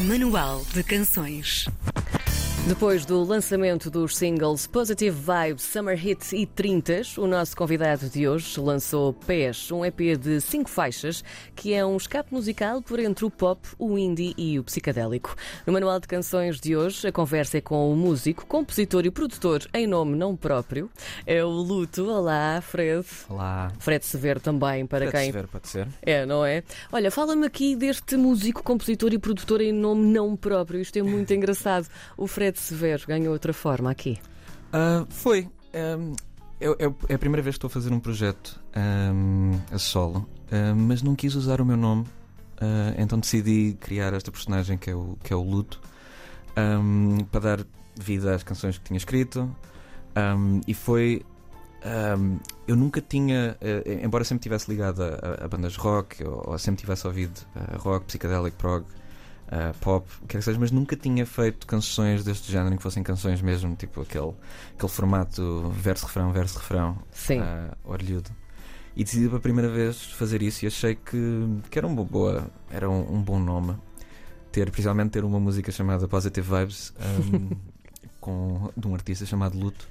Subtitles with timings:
[0.00, 1.66] Manual de Canções.
[2.66, 8.26] Depois do lançamento dos singles Positive Vibes, Summer Hits e 30, o nosso convidado de
[8.26, 11.22] hoje lançou Pés, um EP de cinco faixas,
[11.54, 15.36] que é um escape musical por entre o pop, o indie e o psicadélico.
[15.66, 19.68] No Manual de Canções de hoje, a conversa é com o músico, compositor e produtor
[19.74, 20.90] em nome não próprio.
[21.26, 22.08] É o Luto.
[22.08, 23.06] Olá, Fred.
[23.28, 23.72] Olá.
[23.78, 25.26] Fred Severo também, para Fred quem.
[25.26, 25.86] Severo, pode ser?
[26.00, 26.62] É, não é?
[26.90, 30.80] Olha, fala-me aqui deste músico, compositor e produtor em nome não próprio.
[30.80, 31.86] Isto é muito engraçado.
[32.16, 34.18] O Fred Severo ganhou outra forma aqui.
[34.72, 35.48] Ah, foi.
[35.74, 36.14] Ahm,
[36.60, 41.02] é, a primeira vez que estou a fazer um projeto ahm, a solo, ahm, mas
[41.02, 42.06] não quis usar o meu nome,
[42.60, 45.80] ah, então decidi criar esta personagem que é o, que é o Luto
[46.56, 47.66] ahm, para dar
[48.00, 49.54] vida às canções que tinha escrito.
[50.66, 51.22] e foi.
[51.84, 56.58] ahm, eu nunca tinha, eh, embora sempre tivesse ligado a, a- bandas rock, ou, ou
[56.58, 58.84] sempre tivesse ouvido ah, rock, psicadélico, prog,
[59.48, 63.40] ah, pop, quer que seja, mas nunca tinha feito canções deste género que fossem canções
[63.42, 64.32] mesmo, tipo aquele,
[64.74, 66.98] aquele formato verso-refrão, verso-refrão,
[67.40, 68.30] uh, orlhudo.
[68.96, 72.88] E decidi pela primeira vez fazer isso e achei que, que era uma boa, era
[72.88, 73.76] um, um bom nome.
[74.52, 76.92] Ter, principalmente ter uma música chamada Positive Vibes
[77.32, 77.50] um,
[78.20, 79.88] com, de um artista chamado Luto.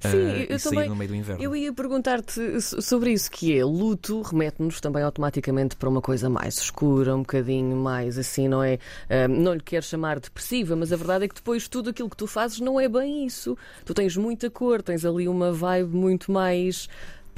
[0.00, 1.42] Sim, uh, eu e sair também- no meio do inverno.
[1.42, 6.28] Eu ia perguntar-te so- sobre isso, que é luto remete-nos também automaticamente para uma coisa
[6.30, 8.78] mais escura, um bocadinho mais assim, não é?
[9.10, 12.16] Ah, não lhe quero chamar depressiva, mas a verdade é que depois tudo aquilo que
[12.16, 13.56] tu fazes não é bem isso.
[13.84, 16.88] Tu tens muita cor, tens ali uma vibe muito mais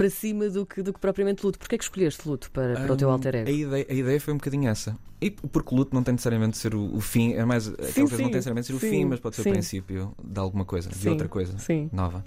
[0.00, 1.58] para cima do que, do que propriamente luto.
[1.58, 3.50] Porquê é que escolheste luto para, para o teu Um, alter ego?
[3.50, 4.96] A ideia, a ideia foi um bocadinho essa.
[5.20, 7.68] E porque o luto não tem necessariamente de ser o, o fim, é mais.
[7.68, 9.50] coisa sim, não tem necessariamente de ser o sim, fim, mas pode ser sim.
[9.50, 11.90] o princípio de alguma coisa, de Sim, outra coisa Sim.
[11.92, 12.24] nova.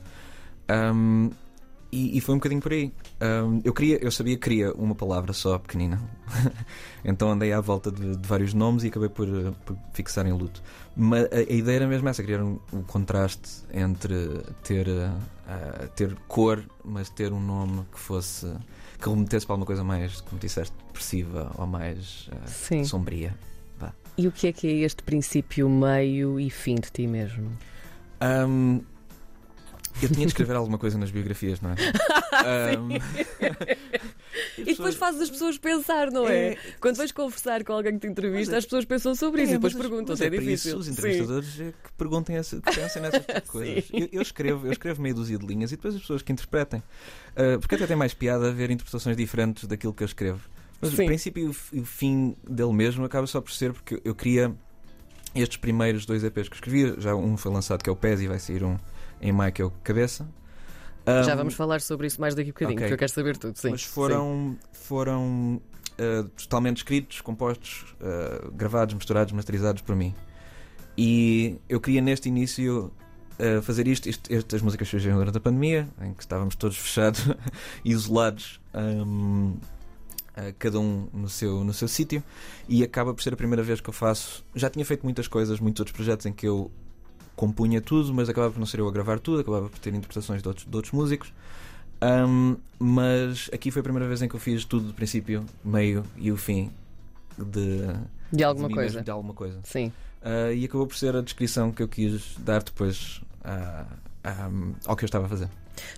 [0.69, 1.31] Um,
[1.94, 2.91] e, e foi um bocadinho por aí.
[3.22, 6.02] Um, eu, queria, eu sabia que queria uma palavra só, pequenina.
[7.05, 10.33] então andei à volta de, de vários nomes e acabei por, uh, por fixar em
[10.33, 10.63] luto.
[10.95, 16.16] Mas a, a ideia era mesmo essa: criar um, um contraste entre ter, uh, ter
[16.27, 18.51] cor, mas ter um nome que fosse.
[19.00, 22.84] que remetesse para alguma coisa mais, como disseste, depressiva ou mais uh, Sim.
[22.84, 23.35] sombria.
[24.16, 27.51] E o que é que é este princípio, meio e fim de ti mesmo?
[28.22, 28.81] Um,
[30.01, 31.75] eu tinha de escrever alguma coisa nas biografias, não é?
[32.43, 32.89] Um,
[34.57, 36.57] E depois fazes as pessoas pensar, não é?
[36.79, 39.55] Quando vais conversar com alguém que te entrevista, é- as pessoas pensam sobre isso É,
[39.55, 40.71] e depois perguntam é para difícil.
[40.71, 40.91] Isso, os Sim.
[40.91, 43.85] entrevistadores é que perguntem essa, que pensem nessas coisas.
[43.91, 46.79] Eu, eu escrevo, eu escrevo meia dúzia de linhas e depois as pessoas que interpretem.
[47.31, 50.41] Uh, porque até tem mais piada ver interpretações diferentes daquilo que eu escrevo.
[50.81, 51.03] Mas Sim.
[51.03, 54.53] o princípio e o e fim dele mesmo acaba só por ser porque eu queria
[55.33, 57.01] estes primeiros dois EPs que eu escrevi.
[57.01, 58.77] Já um foi lançado que é o PES e vai sair um
[59.23, 60.28] em que é Cabeça.
[61.25, 62.84] Já Um, vamos falar sobre isso mais daqui a bocadinho, ok.
[62.84, 63.57] porque eu quero saber tudo.
[63.57, 63.72] Sim.
[63.72, 65.61] mas foram, foram
[66.00, 70.16] uh, totalmente escritos, compostos, uh, gravados, misturados, masterizados por mim.
[70.97, 72.91] E eu queria neste início
[73.38, 74.34] uh, fazer isto, isto.
[74.34, 77.22] Estas músicas surgiram durante a pandemia, em que estávamos todos fechados
[77.84, 78.61] isolados.
[78.73, 79.57] um,
[80.57, 82.23] cada um no seu, no seu sítio,
[82.67, 84.44] e acaba por ser a primeira vez que eu faço.
[84.55, 86.72] Já tinha feito muitas coisas, muitos outros projetos em que eu
[87.35, 90.41] compunha tudo, mas acabava por não ser eu a gravar tudo, acabava por ter interpretações
[90.41, 91.33] de outros, de outros músicos.
[92.01, 96.03] Um, mas aqui foi a primeira vez em que eu fiz tudo do princípio, meio
[96.17, 96.69] e o fim
[97.38, 97.88] de,
[98.31, 98.93] De alguma de coisa.
[98.93, 99.59] mesmo, de alguma coisa.
[99.63, 99.91] Sim.
[100.22, 103.85] Uh, e acabou por ser a descrição que eu quis dar depois ah,
[104.51, 105.49] um, ao que eu estava a fazer.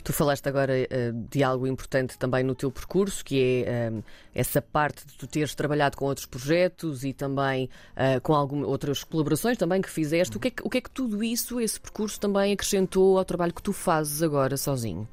[0.03, 4.03] Tu falaste agora eh, de algo importante também no teu percurso, que é eh,
[4.33, 9.03] essa parte de tu teres trabalhado com outros projetos e também eh, com algumas outras
[9.03, 10.37] colaborações também que fizeste.
[10.37, 13.25] O que, é que, o que é que tudo isso, esse percurso, também acrescentou ao
[13.25, 15.07] trabalho que tu fazes agora sozinho?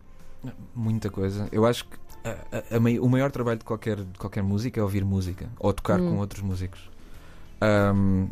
[0.74, 1.48] Muita coisa.
[1.52, 4.82] Eu acho que a- a- a o maior trabalho de qualquer, de qualquer música é
[4.82, 6.10] ouvir música ou tocar Hum.
[6.10, 6.88] com outros músicos.
[7.60, 8.28] Um,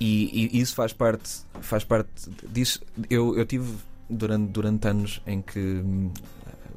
[0.00, 1.30] e, e isso faz parte,
[1.60, 2.10] faz parte
[2.48, 2.80] disso.
[3.08, 3.72] Eu, eu tive
[4.16, 6.10] durante, durante anos em que, hum,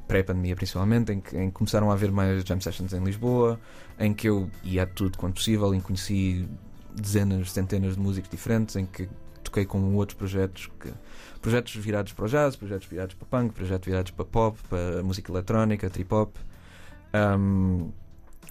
[0.07, 3.59] pré-pandemia principalmente, em que, em que começaram a haver mais jam sessions em Lisboa,
[3.99, 6.47] em que eu ia tudo quanto possível, em conheci
[6.93, 9.09] dezenas, centenas de músicos diferentes, em que
[9.43, 10.91] toquei com outros projetos que
[11.41, 15.31] projetos virados para o jazz, projetos virados para punk, projetos virados para pop, para música
[15.31, 16.35] eletrónica, trip hop.
[17.13, 17.91] Um,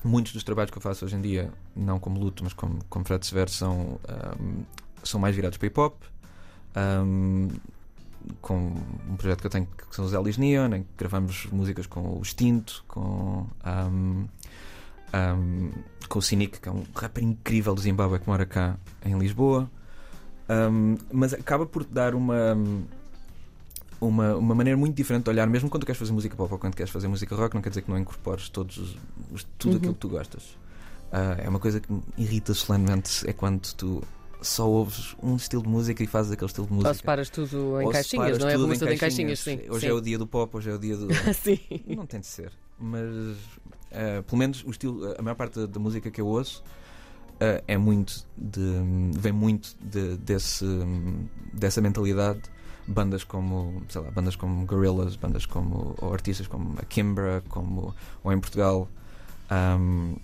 [0.05, 3.05] muitos dos trabalhos que eu faço hoje em dia, não como luto, mas como, como
[3.05, 3.99] Fred Severo, são,
[4.41, 4.63] um,
[5.03, 6.03] são mais virados para hip hop.
[6.77, 7.49] Um,
[8.41, 8.75] com
[9.09, 12.19] um projeto que eu tenho que são os Elis Neon, em que gravamos músicas com
[12.19, 14.27] o Extinto, com, um,
[15.15, 15.71] um,
[16.09, 19.71] com o Cynic, que é um rapper incrível do Zimbábue que mora cá em Lisboa.
[20.49, 22.57] Um, mas acaba por dar uma,
[24.01, 26.75] uma, uma maneira muito diferente de olhar, mesmo quando queres fazer música pop ou quando
[26.75, 28.97] queres fazer música rock, não quer dizer que não incorpores todos
[29.33, 29.77] os, tudo Uhum.
[29.79, 30.57] aquilo que tu gostas.
[31.13, 34.03] Ah, é uma coisa que me irrita solenemente é quando tu
[34.45, 36.89] só ouves um estilo de música e fazes aquele estilo de música.
[36.89, 38.55] Ou separas tudo em Ou caixinhas, não é?
[38.55, 39.61] tudo em caixinhas, sim.
[39.69, 39.89] Hoje sim.
[39.89, 41.09] é o dia do pop, hoje é o dia do.
[41.35, 41.59] sim.
[41.87, 42.53] Não tem de ser.
[42.79, 43.37] Mas
[43.95, 46.63] ah, pelo menos o estilo, a maior parte da, música que eu ouço
[47.41, 48.61] ah, é muito de.
[49.19, 50.67] vem muito de- desse,
[51.53, 52.41] dessa mentalidade.
[52.87, 57.95] Bandas como, sei lá, bandas como Gorillaz, bandas como, ou artistas como a Kimbra, como,
[58.23, 58.87] ou em Portugal,
[59.49, 60.17] ahm,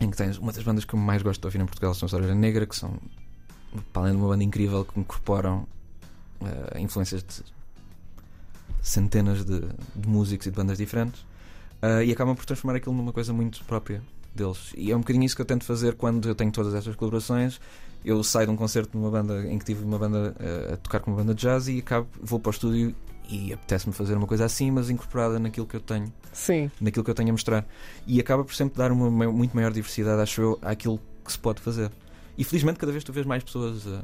[0.00, 2.08] em que tens uma das bandas que eu mais gosto de ouvir em Portugal são
[2.10, 2.98] Oreja Negra, que são,
[3.92, 5.66] para além de uma banda incrível, que incorporam
[6.42, 7.42] ah, influências de
[8.82, 9.60] centenas de,
[9.94, 11.24] de músicos e de bandas diferentes
[11.82, 14.02] ah, e acabam por transformar aquilo numa coisa muito própria
[14.34, 14.72] deles.
[14.76, 17.60] E é um bocadinho isso que eu tento fazer quando eu tenho todas estas colaborações.
[18.04, 21.00] Eu saio de um concerto numa banda em que tive uma banda ah, a tocar
[21.00, 22.94] com uma banda de jazz e acabo, vou para o estúdio
[23.28, 26.68] e apetece-me fazer uma coisa assim, mas incorporada naquilo que eu tenho, Sim.
[26.80, 27.64] naquilo que eu tenho a mostrar.
[28.06, 31.38] E acaba por sempre dar uma ma- muito maior diversidade, acho eu, àquilo que se
[31.38, 31.92] pode fazer.
[32.40, 34.02] E felizmente cada vez tu vês mais pessoas ah,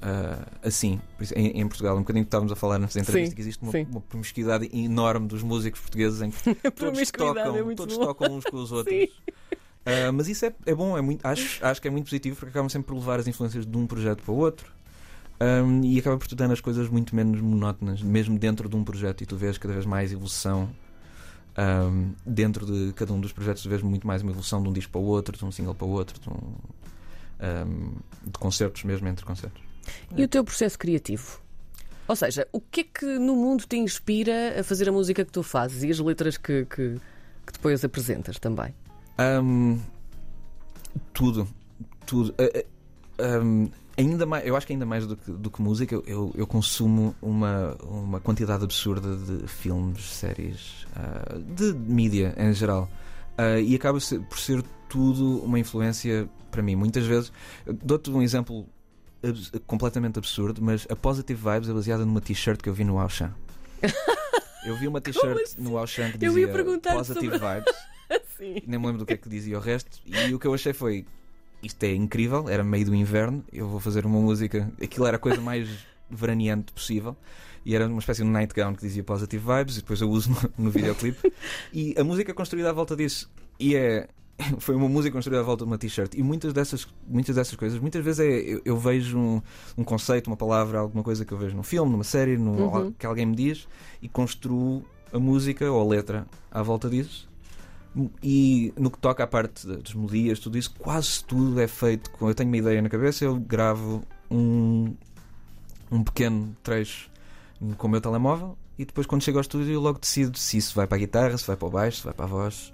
[0.00, 1.00] ah, assim,
[1.34, 1.96] em, em Portugal.
[1.96, 5.26] Um bocadinho que estávamos a falar nesta entrevista Sim, que existe uma, uma promiscuidade enorme
[5.26, 9.08] dos músicos portugueses em que todos promiscuidade tocam, é todos tocam uns com os outros.
[9.84, 12.50] Ah, mas isso é, é bom, é muito, acho, acho que é muito positivo porque
[12.50, 14.72] acabam sempre por levar as influências de um projeto para o outro.
[15.40, 19.22] Ahm, e acaba por tornar as coisas muito menos monótonas, mesmo dentro de um projeto,
[19.22, 20.70] e tu vês cada vez mais evolução.
[21.56, 24.72] Ahm, dentro de cada um dos projetos, tu vês muito mais uma evolução de um
[24.72, 26.54] disco para o outro, de um single para o outro, de, um,
[27.40, 27.92] ahm,
[28.24, 29.62] de concertos mesmo entre concertos.
[30.16, 31.40] E o teu processo criativo?
[32.08, 35.32] Ou seja, o que é que no mundo te inspira a fazer a música que
[35.32, 36.94] tu fazes e as letras que, que,
[37.46, 38.74] que depois apresentas também?
[39.18, 39.78] Ahm,
[41.12, 41.48] tudo,
[42.04, 42.34] tudo.
[42.38, 42.64] Ah,
[43.18, 43.66] ah, ahm,
[43.96, 47.14] ainda mais, eu acho que ainda mais do que, do que música, eu- eu, consumo
[47.20, 52.88] uma, uma quantidade absurda de filmes, séries, ah, de mídia em geral.
[53.38, 53.98] Ah, e acaba
[54.28, 56.74] por ser tudo uma influência para mim.
[56.76, 57.32] Muitas vezes,
[57.82, 58.66] dou-te um exemplo
[59.22, 62.98] abs- completamente absurdo, mas a Positive Vibes é baseada numa t-shirt que eu vi no
[62.98, 63.32] Auchan.
[64.66, 65.62] Eu vi uma t-shirt assim?
[65.62, 67.74] no Auchan que Eu ia dizia Positive sobre- Vibes
[68.66, 69.98] nem me lembro do que é que dizia o resto.
[70.04, 71.06] E o que eu achei foi:
[71.62, 74.68] isto é incrível, era meio do inverno, eu vou fazer uma música.
[74.82, 75.68] Aquilo era a coisa mais
[76.10, 77.16] veraneante possível.
[77.64, 80.64] E era uma espécie de nightgown que dizia Positive Vibes, e depois eu uso no,
[80.66, 81.32] no videoclipe.
[81.72, 83.28] E a música é construída à volta disso.
[83.58, 84.08] E é.
[84.58, 86.14] Foi uma música construída à volta de uma t-shirt.
[86.14, 89.42] E muitas dessas, muitas dessas coisas, muitas vezes é, eu, eu vejo um,
[89.78, 92.92] um conceito, uma palavra, alguma coisa que eu vejo num filme, numa série, num, Uhum.
[92.92, 93.66] que alguém me diz,
[94.00, 97.28] e construo a música ou a letra à volta disso.
[98.22, 102.28] E no que toca à parte das melodias, tudo isso, quase tudo é feito com.
[102.28, 104.94] Eu tenho uma ideia na cabeça, eu gravo um,
[105.90, 107.10] um pequeno trecho
[107.78, 110.86] com o meu telemóvel e depois, quando chego ao estúdio, logo decido se isso vai
[110.86, 112.72] para a guitarra, se vai para o baixo, se vai para a voz.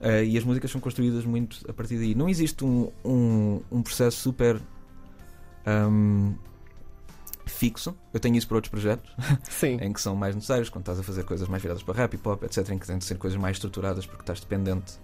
[0.00, 2.14] Eh, e as músicas são construídas muito a partir daí.
[2.14, 4.60] Não existe um, um, um processo super
[5.66, 6.32] ahm,
[7.44, 7.94] fixo.
[8.14, 9.14] Eu tenho isso para outros projetos
[9.48, 9.78] Sim.
[9.80, 12.18] em que são mais necessários, quando estás a fazer coisas mais viradas para rap e
[12.18, 14.94] pop, etc., em que têm de ser coisas mais estruturadas porque estás dependente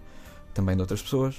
[0.54, 1.36] também de outras pessoas.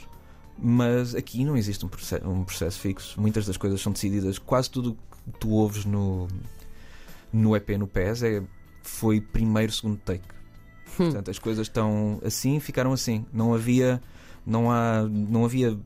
[0.62, 3.20] Mas aqui não existe um processo, um processo fixo.
[3.20, 4.38] Muitas das coisas são decididas.
[4.38, 6.28] Quase tudo que tu ouves no,
[7.32, 8.44] no EP, no PES, é,
[8.84, 10.24] foi primeiro, segundo take.
[10.92, 11.06] Hum.
[11.06, 13.26] Portanto, as coisas estão assim, ficaram assim.
[13.32, 14.02] Não havia.
[14.46, 15.04] Não há.
[15.04, 15.78] Não havia.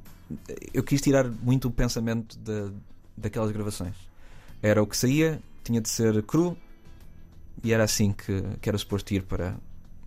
[0.74, 2.72] Eu quis tirar muito o pensamento da,
[3.16, 3.96] daquelas gravações.
[4.62, 6.58] Era o que saía, tinha de ser cru
[7.64, 9.56] e era assim que, que era suposto ir para,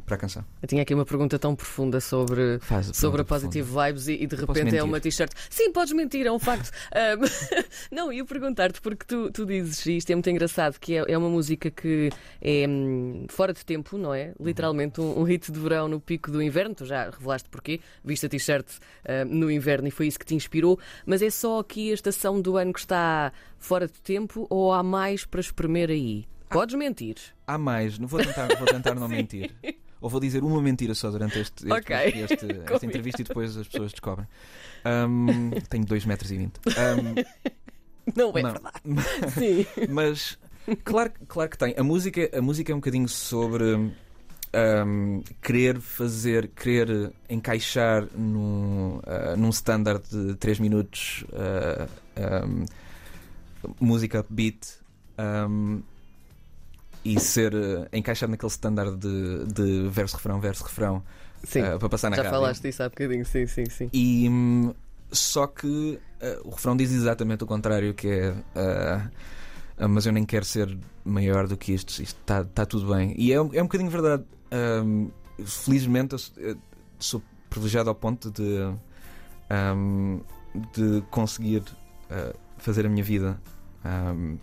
[0.06, 0.44] para a canção.
[0.62, 2.58] Eu tinha aqui uma pergunta tão profunda sobre.
[2.60, 3.86] Faz Sobre a Positive profunda.
[3.86, 5.32] Vibes e, e de repente é uma t-shirt.
[5.50, 6.70] Sim, podes mentir, é um facto.
[6.94, 7.26] Ahm,
[7.90, 11.18] não, ia perguntar-te, porque tu, tu dizes, e isto é muito engraçado, que é, é
[11.18, 12.10] uma música que
[12.40, 14.32] é hum, fora de tempo, não é?
[14.40, 16.74] Literalmente um, um hit de verão no pico do inverno.
[16.74, 18.66] Tu já revelaste porquê, viste a t-shirt
[19.28, 20.78] no inverno e foi isso que te inspirou.
[21.04, 24.82] Mas é só aqui a estação do ano que está fora de tempo ou há
[24.82, 26.26] mais para espremer aí?
[26.48, 27.16] Podes mentir.
[27.46, 29.52] Há mais, não vou tentar, vou tentar não mentir.
[30.00, 31.96] Ou vou dizer uma mentira só durante este, este- Ok.
[31.96, 34.26] este- esta entrevista e depois as pessoas descobrem.
[34.84, 36.30] Ahm, tenho 2,20 metros.
[36.30, 36.60] E vinte.
[36.76, 37.14] Ahm,
[38.14, 38.52] Não é não.
[38.52, 38.80] verdade.
[39.34, 39.66] Sim.
[39.88, 40.38] Mas
[40.84, 41.74] claro, claro que tem.
[41.76, 43.90] A música, a música é um bocadinho sobre
[44.52, 51.24] ahm, querer fazer, querer encaixar num, ah, num standard de 3 minutos
[52.16, 52.64] ahm,
[53.80, 54.78] música upbeat
[55.18, 55.80] ahm,
[57.14, 61.02] e ser ah, encaixado naquele standard de, de verso-refrão, verso-refrão
[61.44, 61.60] Sim.
[61.62, 62.38] ah, para passar na Já rádio.
[62.38, 63.90] falaste disso há bocadinho, sim, sim, sim.
[63.92, 64.74] E hum,
[65.12, 69.08] só que eh, o refrão diz exatamente o contrário, que é ah,
[69.88, 73.14] mas eu nem quero ser maior do que isto, isto está tá tudo bem.
[73.18, 74.24] E é, um- é um bocadinho verdade.
[74.50, 75.08] Ahm,
[75.44, 76.56] felizmente eu
[76.98, 78.42] sou, privilegiado ao ponto de
[79.76, 80.20] um,
[80.74, 81.60] de conseguir
[82.10, 83.38] uh, fazer a minha vida
[83.84, 84.38] um,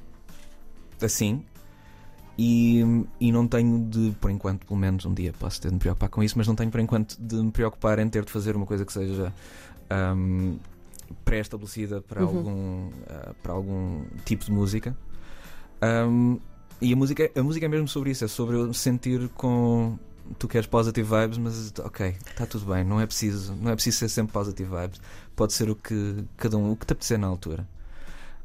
[1.01, 1.43] assim.
[2.37, 2.81] E,
[3.19, 6.09] e não tenho de, por enquanto, pelo menos um dia posso ter de me preocupar
[6.09, 8.65] com isso, mas não tenho por enquanto de me preocupar em ter de fazer uma
[8.65, 9.31] coisa que seja
[10.15, 10.57] um,
[11.23, 12.37] pré-estabelecida para, Uhum.
[12.37, 14.97] algum, uh, para algum tipo de música.
[16.09, 16.39] Um,
[16.81, 19.97] e a música, a música é mesmo sobre isso, é sobre eu sentir com.
[20.39, 23.97] Tu queres positive vibes, mas ok, está tudo bem, não é preciso, não é preciso
[23.97, 24.99] ser sempre positive vibes.
[25.35, 27.67] Pode ser o que cada um, o que te apetecer na altura.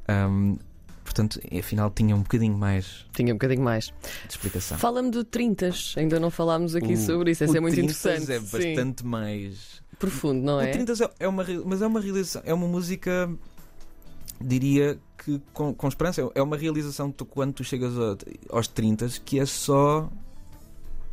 [0.08, 0.58] Um,
[1.08, 3.86] portanto, afinal tinha um bocadinho mais Tinha um bocadinho mais.
[3.86, 4.76] de explicação.
[4.78, 7.90] Fala-me do 30, ainda não falámos aqui O- sobre isso, isso é o muito 30
[7.92, 8.32] interessante.
[8.32, 8.74] é Sim.
[8.74, 10.68] bastante mais Profundo, não é?
[10.68, 13.28] O 30 é- é uma, mas é uma realização, é uma música,
[14.40, 17.92] diria que com, com esperança, é uma realização de tu, quando tu chegas
[18.50, 20.08] aos 30 que é só.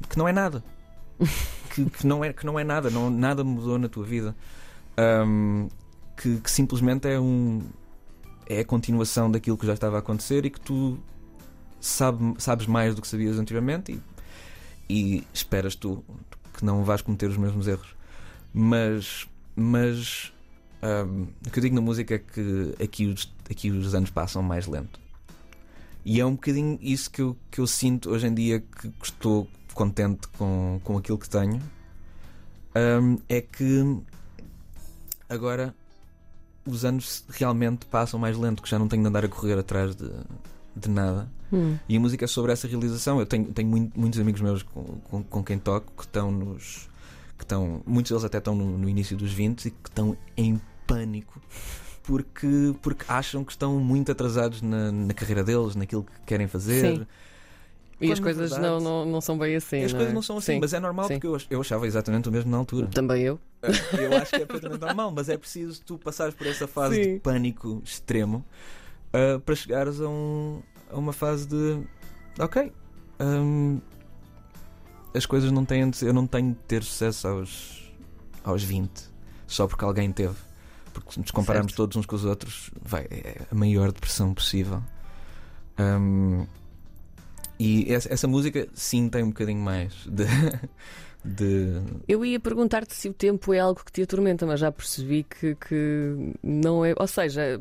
[0.10, 0.64] que não é nada.
[1.74, 4.36] que, que não é, que não é nada, não, nada mudou na tua vida.
[4.98, 5.68] Ahm,
[6.16, 7.62] que, que simplesmente é um.
[8.48, 10.98] É a continuação daquilo que já estava a acontecer e que tu
[11.80, 14.00] sabe, sabes mais do que sabias anteriormente
[14.90, 16.04] e, e esperas tu
[16.54, 17.96] que não vais cometer os mesmos erros.
[18.54, 20.32] Mas, mas
[20.82, 24.42] ahm, o que eu digo na música é que aqui os, aqui os anos passam
[24.42, 25.00] mais lento.
[26.04, 29.48] E é um bocadinho isso que eu, que eu sinto hoje em dia que estou
[29.74, 31.60] contente com, com aquilo que tenho.
[32.76, 34.00] Ahm, é que
[35.28, 35.76] agora
[36.66, 39.96] os anos realmente passam mais lento, que já não tenho de andar a correr atrás
[39.96, 40.10] de,
[40.76, 41.30] de nada.
[41.54, 41.78] Hum.
[41.88, 43.20] E a música é sobre essa realização.
[43.20, 46.90] Eu tenho, tenho muito- muitos amigos meus com, com, com quem toco que estão nos.
[47.38, 47.82] que estão.
[47.86, 51.42] Muitos deles até estão no, no início dos 20 e que estão em pânico
[52.04, 56.98] porque, porque acham que estão muito atrasados na, na carreira deles, naquilo que querem fazer.
[56.98, 57.08] Sim.
[58.02, 59.84] E as coisas verdade, não, não, não são bem assim.
[59.84, 60.16] As não coisas é?
[60.16, 60.60] não são assim, Sim.
[60.60, 61.14] mas é normal sim.
[61.14, 62.88] porque eu, eu achava exatamente o mesmo na altura.
[62.88, 63.40] Também eu.
[63.98, 67.14] Eu acho que é perfeitamente normal, mas é preciso tu passares por essa fase Sim.
[67.14, 68.46] de pânico extremo
[69.14, 70.62] uh, para chegares a, um-
[70.92, 71.80] a uma fase de
[72.40, 72.72] ok.
[73.20, 73.80] hum,
[75.14, 77.92] as coisas não têm de ser, eu não tenho de ter sucesso aos,
[78.44, 78.92] aos 20
[79.48, 80.36] só porque alguém teve.
[80.94, 81.78] Porque se nos compararmos Certo.
[81.78, 84.82] todos uns com os outros, vai, é a maior depressão possível.
[85.80, 86.46] Hum,
[87.60, 90.26] e essa, essa música sim tem um bocadinho mais de.
[91.24, 95.24] de Eu ia perguntar-te se o tempo é algo que te atormenta, mas já percebi
[95.24, 96.94] que, que não é.
[96.98, 97.60] Ou seja,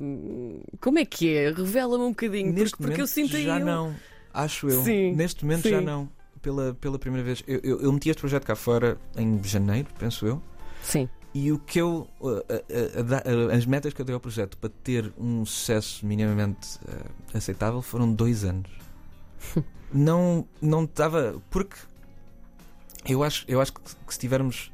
[0.80, 1.50] como é que é?
[1.50, 3.44] Revela-me um bocadinho, Neste porque, porque eu sinto aí.
[3.44, 3.94] já um- não,
[4.32, 4.82] acho eu.
[4.82, 5.84] Sim, Neste momento já sim.
[5.84, 6.08] não.
[6.42, 7.42] Pela, pela primeira vez.
[7.46, 10.42] Eu, eu, eu meti este projeto cá fora em janeiro, penso eu.
[10.82, 11.08] Sim.
[11.32, 12.06] E o que eu.
[12.20, 16.76] uh, da- uh, as metas que eu dei ao projeto para ter um sucesso minimamente
[16.86, 18.70] uh, aceitável foram dois anos.
[19.92, 21.40] não não estava.
[21.50, 21.76] Porque
[23.06, 24.72] eu acho, eu acho que, se tivermos.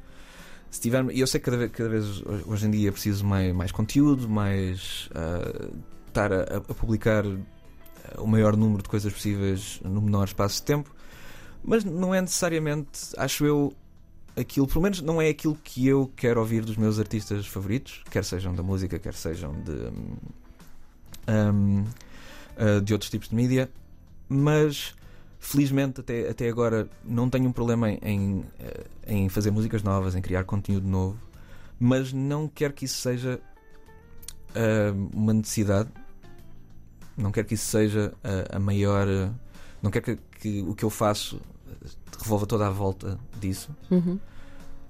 [0.69, 2.05] Se tivermos, e eu sei que cada vez, cada vez
[2.45, 7.37] hoje- em dia é preciso mais, mais conteúdo, mais uh, estar a, a publicar uh,
[8.17, 10.95] o maior número de coisas possíveis no menor espaço de tempo,
[11.61, 12.87] mas não é necessariamente,
[13.17, 13.73] acho eu,
[14.33, 18.23] aquilo, pelo menos não é aquilo que eu quero ouvir dos meus artistas favoritos, quer
[18.23, 20.15] sejam da música, quer sejam de, hum,
[21.27, 21.83] hum,
[22.57, 23.69] uh, de outros tipos de mídia,
[24.31, 24.95] mas
[25.39, 30.15] felizmente até, até agora não tenho um problema em, em, eh, em fazer músicas novas,
[30.15, 31.19] em criar conteúdo novo,
[31.77, 33.41] mas não quero que isso seja
[34.55, 35.89] uh, uma necessidade,
[37.17, 39.07] não quero que isso seja a, a maior.
[39.07, 39.33] uh,
[39.81, 43.75] não quero que, que o que eu faço uh, revolva toda a volta disso.
[43.89, 44.17] Uhum.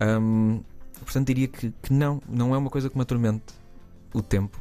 [0.01, 0.63] Hum,
[0.99, 3.53] portanto, diria que, que não, não é uma coisa que me atormente
[4.13, 4.59] o tempo.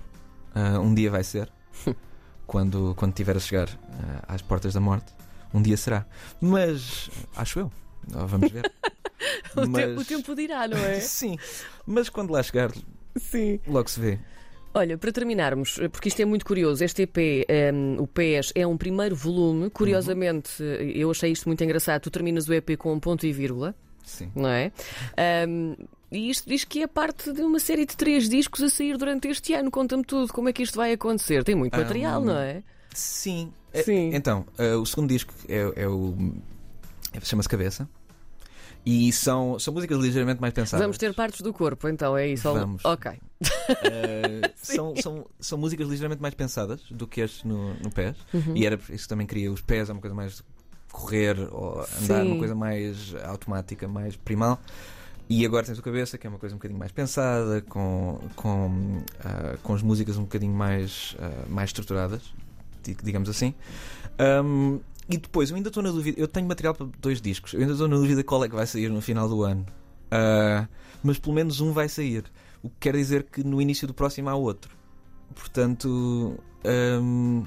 [0.55, 1.51] Ah, um dia vai ser,
[2.51, 5.13] quando, quando tiver a chegar ah, às portas da morte.
[5.55, 6.05] Um dia será.
[6.41, 7.73] Mas, acho eu,
[8.09, 8.71] vamos ver.
[9.55, 10.99] O, te- Mas- o tempo dirá, não é?
[11.01, 11.37] Sim,
[11.87, 12.71] mas quando lá chegar,
[13.17, 13.61] Sim.
[13.67, 14.19] logo se vê.
[14.73, 17.17] Olha, para terminarmos, porque isto é muito curioso, este EP,
[17.75, 19.69] um, o PES, é um primeiro volume.
[19.69, 20.63] Curiosamente,
[20.95, 22.01] eu achei isto muito engraçado.
[22.03, 24.33] Tu terminas o EP com um ponto e vírgula, Sim.
[24.35, 24.73] não é?
[25.47, 25.75] Um,
[26.11, 29.29] e isto diz que é parte de uma série de três discos a sair durante
[29.29, 29.71] este ano.
[29.71, 31.45] Conta-me tudo, como é que isto vai acontecer?
[31.45, 32.63] Tem muito material, Um, não é?
[32.95, 33.53] Sim.
[33.73, 34.11] É- Sim.
[34.15, 36.15] Então, ah, o segundo disco é, é o.
[37.13, 37.89] é- Chama-se Cabeça.
[38.85, 40.83] E são, são músicas ligeiramente mais pensadas.
[40.83, 42.51] Vamos ter partes do corpo, então é isso.
[42.53, 42.83] Vamos.
[42.85, 43.11] Ok.
[43.13, 48.17] Uh, são, são, são músicas ligeiramente mais pensadas do que este no, no pés.
[48.33, 48.57] Uhum.
[48.57, 50.43] E era isso também queria os pés, é uma coisa mais
[50.91, 52.31] correr ou andar, Sim.
[52.33, 54.59] uma coisa mais automática, mais primal.
[55.33, 59.01] E agora tens o cabeça, que é uma coisa um bocadinho mais pensada, com, com,
[59.25, 62.35] ah, com as músicas um bocadinho mais, ah, mais estruturadas,
[62.83, 63.55] di- digamos assim.
[64.45, 67.61] Um, e depois, eu ainda estou na dúvida, eu tenho material para dois discos, eu
[67.61, 69.65] ainda estou na dúvida qual é que vai sair no final do ano.
[70.11, 70.67] Ah,
[71.01, 72.25] mas pelo menos um vai sair.
[72.61, 74.77] O que quer dizer que no início do próximo há outro.
[75.33, 76.39] Portanto,
[77.01, 77.45] hum,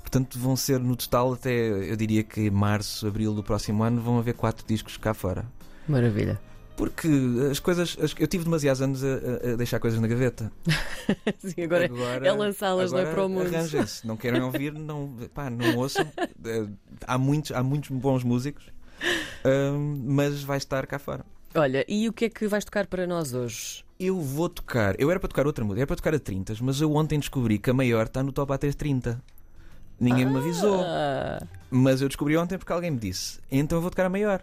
[0.00, 1.50] portanto vão ser no total até,
[1.90, 5.44] eu diria que março, abril do próximo ano, vão haver quatro discos cá fora.
[5.88, 6.40] Maravilha.
[6.76, 7.08] Porque
[7.50, 7.96] as coisas.
[8.00, 9.06] as- eu tive demasiados anos a,
[9.52, 10.50] a- deixar coisas na gaveta.
[11.38, 11.86] Sim, agora,
[12.26, 13.46] é lançá-las lá agora para o mundo.
[13.54, 14.06] Arranjem-se.
[14.06, 16.06] Não querem ouvir, não, pá, não ouçam.
[16.44, 16.66] Eh,
[17.06, 18.64] Há muitos, há muitos bons músicos,
[19.44, 21.24] hum, mas vai estar cá fora.
[21.54, 23.84] Olha, e o que é que vais tocar para nós hoje?
[24.00, 24.98] Eu vou tocar.
[24.98, 27.58] Eu era para tocar outra música, era para tocar a 30, mas eu ontem descobri
[27.58, 29.20] que a maior está no top A330.
[30.00, 30.80] Ninguém me avisou.
[30.84, 33.38] Ah, Mas eu descobri ontem porque alguém me disse.
[33.50, 34.42] Então eu vou tocar a maior.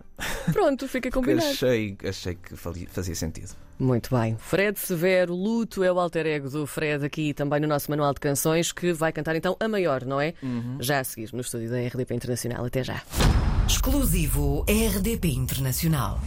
[0.53, 1.51] pronto, fica Porque combinado.
[1.51, 3.49] achei, achei que fali- fazia sentido.
[3.79, 4.37] Muito bem.
[4.37, 8.19] Fred Severo, Luto é o alter ego do Fred aqui também no nosso manual de
[8.19, 10.33] canções, que vai cantar então a maior, não é?
[10.79, 12.63] Já a seguir no estúdio da RDP Internacional.
[12.65, 13.01] Até já.
[13.67, 16.19] Exclusivo RDP Internacional.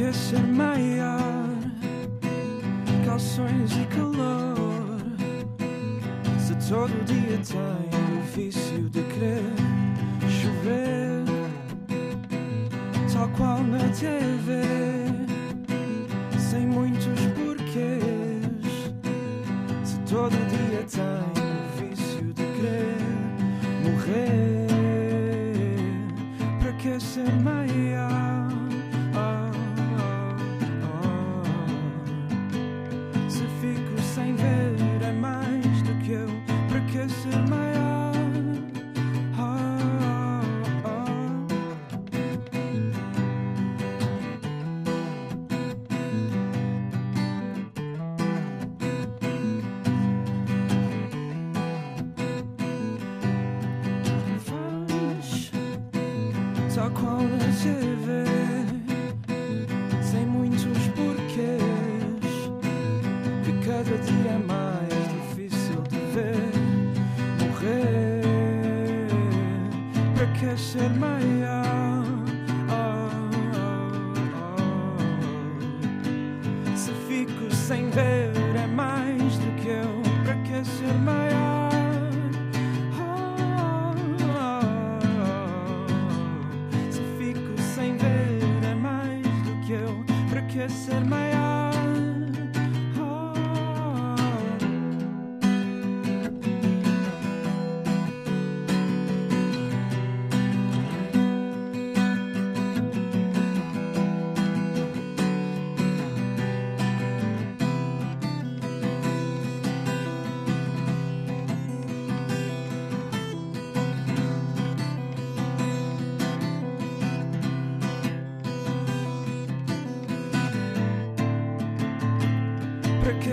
[0.00, 1.48] Para que ser maior.
[3.04, 4.98] Calções e calor.
[6.38, 9.42] Se todo dia tem o vício de querer
[10.28, 11.24] chover
[13.12, 14.62] tal qual na TV
[16.38, 18.00] sem muitos porquês.
[19.84, 22.96] Se todo dia tem o vício de querer
[23.84, 24.39] morrer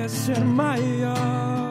[0.07, 1.67] ser maior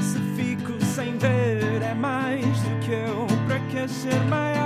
[0.00, 4.65] se fico sem ver é mais do que eu para que ser maior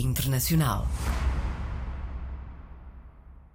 [0.00, 0.84] Internacional.